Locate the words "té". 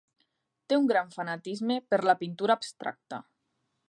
0.71-0.77